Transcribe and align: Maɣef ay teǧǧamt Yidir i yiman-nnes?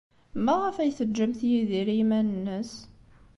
Maɣef 0.45 0.75
ay 0.77 0.91
teǧǧamt 0.97 1.41
Yidir 1.49 1.87
i 1.89 1.95
yiman-nnes? 1.97 2.73